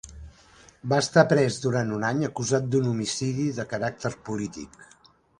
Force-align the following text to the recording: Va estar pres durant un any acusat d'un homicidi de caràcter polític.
Va 0.93 0.97
estar 1.03 1.23
pres 1.33 1.57
durant 1.65 1.91
un 1.97 2.05
any 2.07 2.23
acusat 2.29 2.65
d'un 2.75 2.87
homicidi 2.93 3.45
de 3.59 3.65
caràcter 3.75 4.13
polític. 4.31 4.81